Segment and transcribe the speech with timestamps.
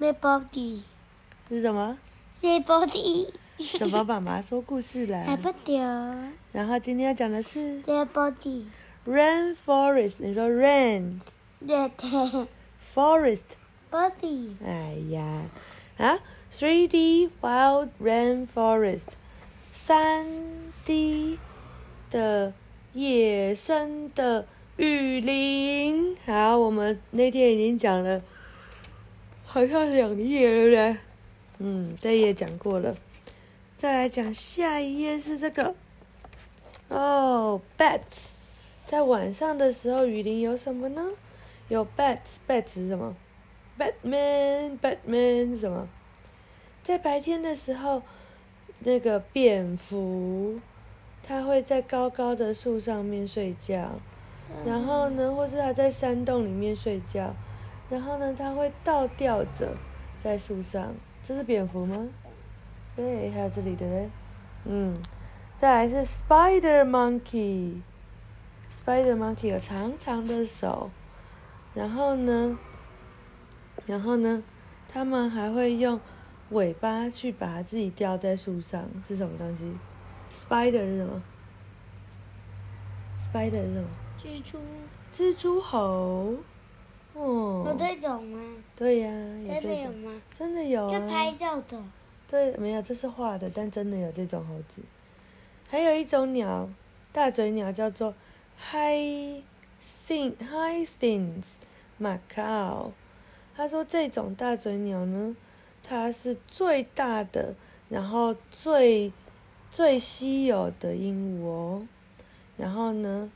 [0.00, 0.80] My body,
[1.50, 1.98] 是什么
[2.40, 3.28] ？my body.
[3.58, 4.02] 什么？
[4.02, 5.36] 妈妈说故事了还啦。
[5.42, 5.78] 不掉
[6.52, 8.64] 然后今天要讲的是 my body.
[9.06, 10.14] rainforest。
[10.20, 11.20] 你说 rain
[11.62, 11.90] Red
[12.94, 13.42] forest。
[13.90, 14.54] body.
[14.64, 15.50] 哎呀，
[15.98, 16.18] 啊
[16.50, 19.00] ，Three D wild rainforest，
[19.74, 20.26] 三
[20.86, 21.38] D
[22.10, 22.54] 的
[22.94, 24.46] 野生的
[24.78, 26.16] 雨林。
[26.24, 28.22] 好，我们那天已经讲了，
[29.52, 30.96] 好像两页了，对不对？
[31.58, 32.94] 嗯，这页讲过了。
[33.76, 35.74] 再来讲下一页是这个，
[36.86, 38.28] 哦，bats，
[38.86, 41.04] 在晚上的时候，雨林有什么呢？
[41.68, 43.16] 有 bats，bats 是什么
[43.76, 45.88] ？Batman，Batman 什么？
[46.84, 48.02] 在白天的时候，
[48.78, 50.60] 那个蝙蝠，
[51.24, 53.98] 它会在高高的树上面睡觉，
[54.64, 57.34] 然后呢，或是它在山洞里面睡觉，
[57.90, 59.76] 然后呢，它会倒吊着
[60.22, 60.94] 在树上。
[61.22, 62.08] 这是蝙蝠吗？
[62.96, 64.08] 对，还有这里的嘞，
[64.64, 64.96] 嗯，
[65.58, 67.82] 再来是 Spider Monkey。
[68.74, 70.90] Spider Monkey 有长长的手，
[71.74, 72.58] 然后呢，
[73.84, 74.42] 然后呢，
[74.88, 76.00] 他们还会用
[76.50, 79.70] 尾巴去把自己吊在树上，是什么东西
[80.32, 81.22] ？Spider 是什么
[83.20, 83.88] ？Spider 是什么？
[84.22, 84.58] 蜘蛛
[85.12, 86.36] 蜘蛛猴。
[87.14, 87.64] 哦。
[87.66, 88.40] 有这种吗？
[88.76, 89.10] 对呀、
[89.44, 90.22] 有真，的有吗？
[90.32, 91.36] 真的有这拍啊。
[91.38, 91.82] 照的。
[92.28, 94.80] 对，没有，这是画的，但真的有这种猴子。
[95.68, 96.68] 还有一种鸟，
[97.12, 98.14] 大嘴鸟叫做
[98.70, 99.42] hyacinth
[100.08, 101.44] hyacinth
[102.00, 102.90] macaw。
[103.56, 105.36] 他说这种大嘴鸟呢，
[105.82, 107.54] 它是最大的，
[107.88, 109.12] 然后最
[109.70, 111.86] 最稀有的鹦鹉哦。
[112.56, 113.30] 然后呢，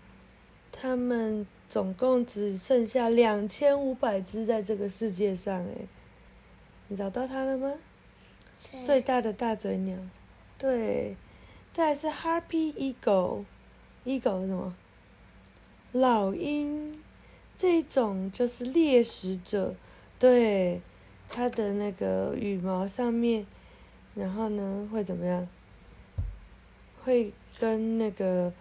[0.73, 5.87] 它们总共只剩下两千五百只在这个世界上，诶，
[6.89, 7.73] 你找到它了吗？
[8.85, 9.99] 最大的大嘴鸟，
[10.57, 11.17] 对，
[11.73, 14.75] 再来是 Harpy Eagle，Eagle 是什么？
[15.93, 17.03] 老鹰，
[17.59, 19.75] 这种就是猎食者，
[20.19, 20.81] 对，
[21.29, 23.47] 它的那个羽毛上面，
[24.15, 25.49] 然后呢会怎么样？
[27.05, 28.53] 会跟那个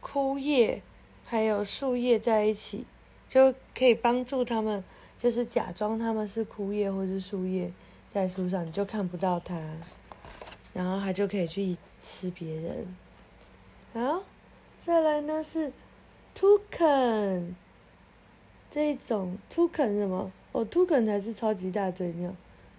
[0.00, 0.82] 枯叶
[1.24, 2.86] 还有树叶在一起，
[3.28, 4.84] 就可以帮助他们，
[5.18, 7.72] 就是假装他们是枯叶或是树叶。
[8.12, 9.60] 在树上，你就看不到它，
[10.72, 12.96] 然后它就可以去吃别人。
[13.92, 14.22] 好，
[14.86, 15.72] 再来呢是
[16.32, 17.54] toucan，
[18.70, 20.30] 这一种 toucan 什么？
[20.52, 22.32] 哦，toucan 才是超级大嘴鸟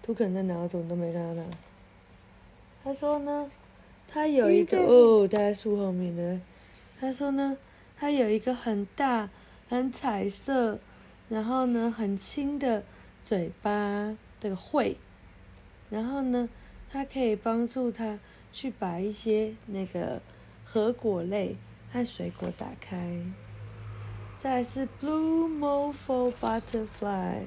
[0.05, 0.55] ，toucan 在哪？
[0.55, 1.49] 我怎么都没看到它。
[2.85, 3.51] 他说呢，
[4.07, 6.39] 他有一个哦，他在树后面的。
[6.97, 7.57] 他说呢，
[7.97, 9.29] 它有一个很大、
[9.69, 10.79] 很彩色，
[11.29, 12.83] 然后呢很轻的
[13.23, 14.97] 嘴巴，这个喙。
[15.89, 16.49] 然后呢，
[16.91, 18.19] 它可以帮助它
[18.51, 20.21] 去把一些那个
[20.63, 21.55] 核果类
[21.91, 23.21] 和水果打开。
[24.41, 27.43] 再来是 blue morpho butterfly，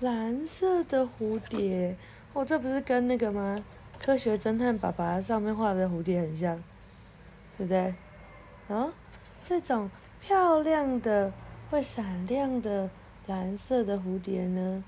[0.00, 1.96] 蓝色的蝴蝶。
[2.32, 3.64] 哦，这不是跟那个吗？
[3.98, 6.56] 科学侦探爸爸上面画的蝴蝶很像，
[7.56, 7.94] 对不对？
[8.68, 8.92] 啊，
[9.48, 11.32] 这种漂亮的、
[11.70, 12.90] 会闪亮的
[13.28, 14.84] 蓝色的蝴蝶呢，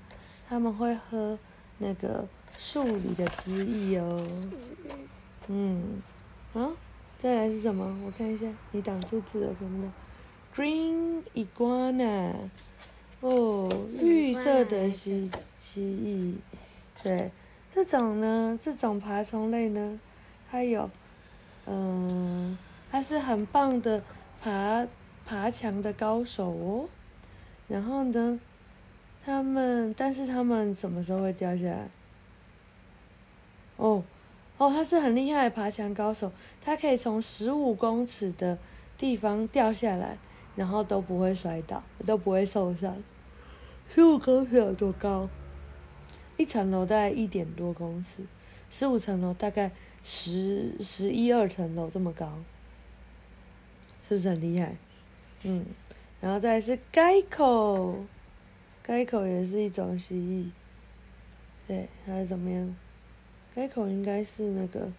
[0.47, 1.39] 它们会喝
[1.79, 2.27] 那个。
[2.59, 4.27] 树里的汁液哦，
[5.47, 6.01] 嗯，
[6.53, 6.69] 啊，
[7.17, 7.85] 再来是什么？
[8.05, 9.91] 我看一下，你挡住字了，看不到。
[10.53, 12.33] Green iguana，
[13.21, 13.67] 哦，
[13.97, 16.35] 绿色的蜥蜥蜴，
[17.01, 17.31] 对，
[17.73, 19.99] 这种呢，这种爬虫类呢，
[20.51, 20.87] 它有，
[21.65, 22.55] 嗯、
[22.91, 24.03] 它是很棒的
[24.41, 24.87] 爬
[25.25, 26.89] 爬墙的高手哦。
[27.67, 28.39] 然后呢，
[29.23, 31.87] 他们，但是他们什么时候会掉下来？
[33.77, 34.03] 哦，
[34.57, 36.31] 哦，他是很厉害的爬墙高手，
[36.61, 38.57] 他可以从十五公尺的
[38.97, 40.17] 地方掉下来，
[40.55, 43.01] 然后都不会摔倒，都不会受伤。
[43.93, 45.29] 十五公尺有多高？
[46.37, 48.23] 一层楼大概一点多公尺，
[48.69, 49.71] 十五层楼大概
[50.03, 52.31] 十十一二层楼这么高，
[54.11, 54.75] 是不是很厉害？
[55.45, 55.65] 嗯，
[56.19, 57.95] 然后再来是该口，
[58.83, 60.49] 该口也是一种蜥蜴，
[61.65, 62.75] 对，它是怎么样？
[63.55, 64.91] 该口应该是那个，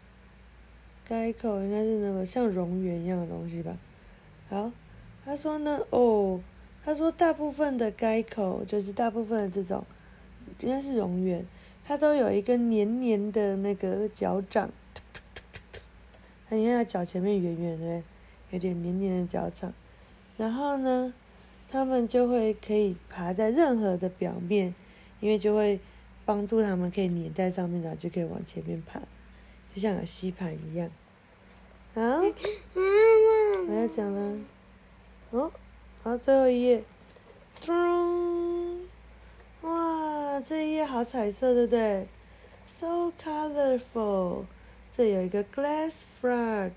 [1.06, 3.76] 该口应该是那个像蝾螈一样的东西吧。
[4.49, 4.73] 好，
[5.26, 6.41] 他说呢，哦，
[6.82, 9.85] 他说大部分的该口就是大部分的这种，
[10.61, 11.43] 应该是蝾螈，
[11.85, 14.70] 它都有一个黏黏的那个脚掌，
[16.49, 18.03] 它你看它脚前面圆圆的，
[18.52, 19.72] 有点黏黏的脚掌，
[20.37, 21.12] 然后呢，
[21.69, 24.72] 它们就会可以爬在任何的表面，
[25.20, 25.81] 因为就会
[26.25, 29.00] 帮助它们可以粘在上面，然后就可以往前面爬，
[29.75, 30.88] 就像有吸盘一样。
[31.94, 34.38] 好，我，要讲了。
[35.31, 35.50] 哦，
[36.02, 36.84] 好，最后一页。
[37.64, 38.81] 咚！
[39.62, 42.06] 哇，这一页好彩色，对不对
[42.66, 44.44] ？So colorful。
[44.96, 46.72] 这有一个 glass frog，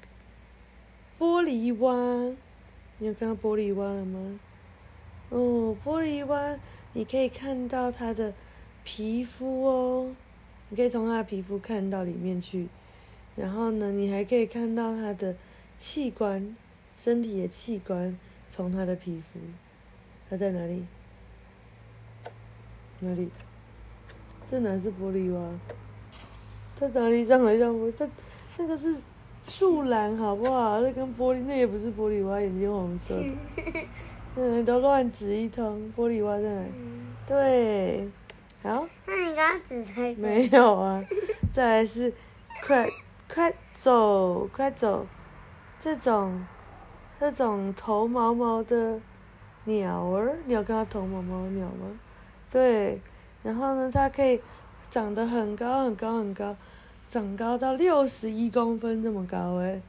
[1.19, 2.35] 玻璃蛙。
[2.97, 4.39] 你有看到玻璃蛙了吗？
[5.29, 6.57] 哦，玻璃蛙，
[6.93, 8.33] 你可以看到它的
[8.83, 10.15] 皮肤哦，
[10.69, 12.67] 你可以从它的皮肤看到里面去。
[13.35, 15.35] 然后呢，你还可以看到它的
[15.77, 16.55] 器官，
[16.95, 18.17] 身体的器官
[18.49, 19.39] 从它的皮肤。
[20.29, 20.85] 它在哪里？
[22.99, 23.29] 哪里？
[24.49, 25.59] 这哪是玻璃蛙？
[26.77, 27.91] 在哪里长得像我？
[27.91, 28.09] 这
[28.57, 28.95] 那个是
[29.45, 30.81] 树懒，好不好？
[30.81, 33.23] 那跟玻璃那也不是玻璃蛙，眼睛红色的。
[34.35, 35.93] 嗯，都乱指一通。
[35.95, 36.69] 玻璃蛙在哪里？
[37.27, 38.09] 对，
[38.63, 38.85] 好。
[39.05, 40.21] 那你刚刚指这个？
[40.21, 41.05] 没有啊，
[41.53, 42.11] 再来是
[42.65, 42.89] 快
[43.33, 45.05] 快走快走，
[45.79, 46.43] 这种
[47.19, 48.99] 这种头毛毛的
[49.65, 51.99] 鸟儿，你有看到头毛毛的鸟吗？
[52.51, 52.99] 对，
[53.43, 54.41] 然后呢，它可以
[54.89, 56.55] 长得很高很高很高，
[57.09, 59.81] 长高到六十一公分这么高诶，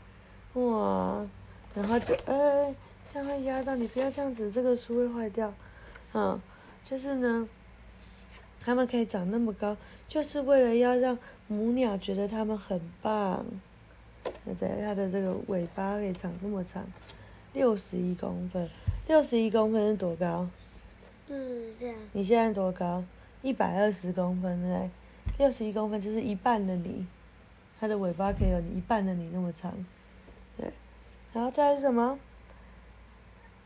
[0.55, 1.27] 哇，
[1.75, 2.75] 然后就哎，
[3.13, 5.53] 这样会压到你，不要这样子，这个书会坏掉，
[6.13, 6.41] 嗯，
[6.85, 7.49] 就是呢。
[8.61, 9.77] 它们可以长那么高，
[10.09, 11.17] 就是为了要让
[11.47, 13.45] 母鸟觉得它们很棒。
[14.45, 14.69] 对不对？
[14.81, 16.85] 它的这个尾巴可以长这么长，
[17.53, 18.69] 六十一公分。
[19.07, 20.49] 六十一公分是多高？
[21.29, 21.97] 就是这样。
[22.11, 23.05] 你现在多高？
[23.43, 24.91] 一百二十公分，嘞对？
[25.39, 27.07] 六十一公分就是一半的你，
[27.79, 29.73] 它的尾巴可以有你一半的你那么长。
[30.57, 30.73] 对，
[31.33, 32.19] 然后再是什么？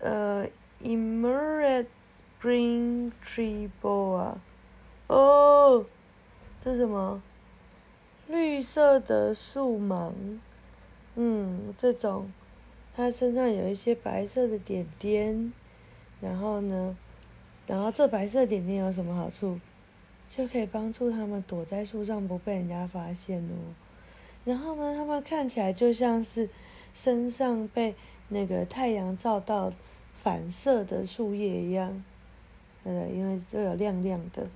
[0.00, 0.46] 呃
[0.82, 1.86] ，emerald
[2.42, 4.34] green tree boa。
[5.06, 5.84] 哦，
[6.60, 7.22] 这是什么？
[8.26, 10.14] 绿色的树芒，
[11.16, 12.32] 嗯，这种，
[12.96, 15.52] 它身上有一些白色的点点，
[16.20, 16.96] 然后呢，
[17.66, 19.58] 然后这白色点点有什么好处？
[20.30, 23.74] 就可以帮助他们躲在树上不被人家发现哦。
[24.44, 26.48] 然后呢，他们看起来就像是
[26.94, 27.94] 身上被
[28.28, 29.72] 那个太阳照到
[30.22, 32.04] 反射的树叶一样，
[32.84, 33.16] 对不对？
[33.16, 34.46] 因为都有亮亮的。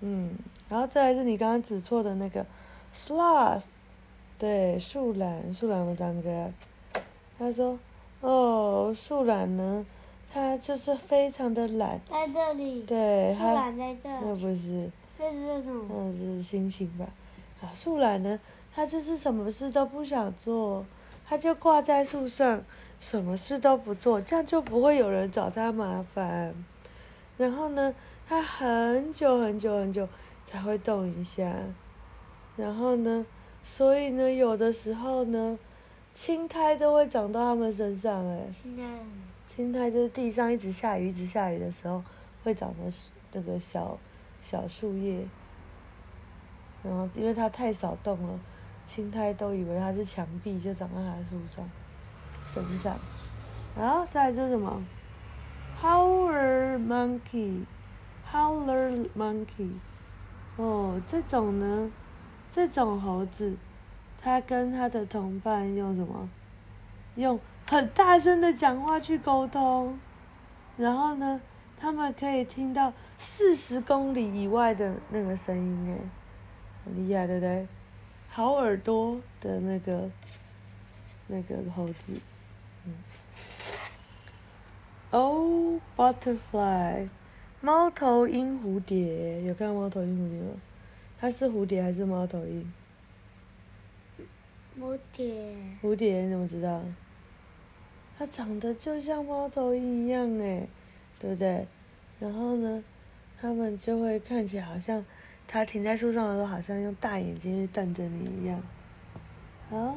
[0.00, 0.32] 嗯，
[0.68, 2.44] 然后再来是你刚刚指错的那个
[2.92, 3.62] ，sloth，
[4.36, 6.50] 对，树懒，树懒我长哥，
[7.38, 7.78] 他说，
[8.20, 9.86] 哦，树懒呢，
[10.32, 12.82] 它就是非常的懒，在这里。
[12.82, 14.08] 对，树它懒在这。
[14.10, 16.12] 那不是，这是什么？
[16.18, 17.06] 那是星星吧？
[17.60, 18.38] 啊，树懒呢，
[18.74, 20.84] 它就是什么事都不想做，
[21.26, 22.62] 它就挂在树上，
[23.00, 26.54] 什么事都不做，这样就不会有人找它麻烦。
[27.36, 27.94] 然后呢？
[28.26, 30.08] 它很久很久很久
[30.46, 31.54] 才会动一下，
[32.56, 33.26] 然后呢，
[33.62, 35.58] 所以呢，有的时候呢，
[36.14, 38.46] 青苔都会长到它们身上哎。
[38.62, 38.82] 青苔。
[39.46, 42.02] 青苔就是地上一直下雨，一直下雨的时候
[42.42, 42.90] 会长的
[43.34, 43.98] 那个小
[44.44, 45.26] 小树叶，
[46.82, 48.38] 然后因为它太少动了，
[48.86, 51.68] 青苔都以为它是墙壁，就长在它的树上
[52.52, 52.94] 身上。
[53.76, 54.84] 然后再来是什么
[55.82, 57.64] ？Howler monkey。
[58.32, 59.70] Howler monkey，
[60.56, 61.88] 哦，这种呢，
[62.50, 63.56] 这种猴子，
[64.20, 66.28] 它跟它的同伴用什么？
[67.14, 67.38] 用
[67.70, 69.96] 很大声的讲话去沟通，
[70.76, 71.40] 然后呢，
[71.84, 75.98] 他们可以听到四十公里以外的那个声音，哎，
[76.82, 77.68] 很厉害，对不对？
[78.30, 80.10] 好耳朵的那个
[81.26, 82.18] 那个猴子，
[82.86, 82.94] 嗯。
[85.10, 87.10] Oh butterfly。
[87.60, 90.54] 猫头鹰蝴蝶有看到猫头鹰蝴蝶吗？
[91.20, 92.72] 它是蝴蝶还是猫头鹰？
[94.80, 95.54] 蝴蝶。
[95.82, 96.80] 蝴蝶你怎么知道？
[98.18, 100.66] 它长得就像猫头鹰一样哎，
[101.20, 101.66] 对不对？
[102.24, 102.82] 然后呢，
[103.38, 105.04] 他们就会看起来好像
[105.46, 108.62] 它停在树上的时候，好像用大眼睛去瞪着你一样。
[109.70, 109.94] 啊？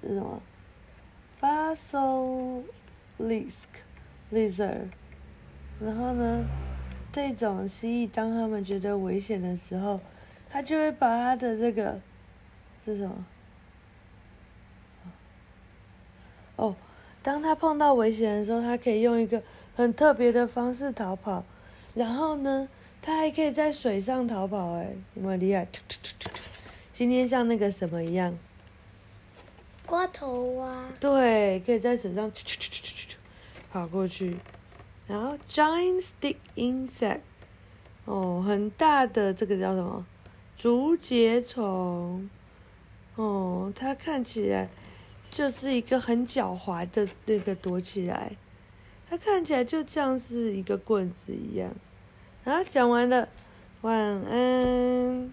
[0.00, 0.40] 是什么
[1.38, 2.62] ？Basilisk
[4.32, 4.88] lizard。
[5.78, 6.46] 然后呢，
[7.12, 10.00] 这种蜥蜴当他们觉得危险的时候，
[10.48, 12.00] 它就会把它的这个，
[12.82, 13.26] 是什么？
[16.56, 16.74] 哦，
[17.22, 19.42] 当它碰到危险的时候，它可以用一个
[19.74, 21.44] 很特别的方式逃跑。
[21.94, 22.68] 然后呢，
[23.00, 25.66] 它还可以在水上逃跑，哎，有没有厉害？
[26.92, 28.36] 今天像那个什么一样？
[29.84, 30.88] 瓜头蛙。
[31.00, 32.30] 对，可以在水上
[33.70, 34.36] 跑过去。
[35.08, 37.20] 然后，giant stick insect，
[38.04, 40.06] 哦，很大的这个叫什么？
[40.56, 42.30] 竹节虫。
[43.16, 44.68] 哦，它看起来
[45.28, 48.32] 就是一个很狡猾的那个躲起来，
[49.12, 51.70] 它看起来就像是一个棍子一样。
[52.44, 53.28] 好，讲完了，
[53.82, 55.30] 晚安。